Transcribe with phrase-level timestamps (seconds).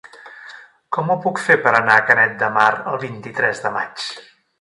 [0.95, 4.09] Com ho puc fer per anar a Canet de Mar el vint-i-tres de maig?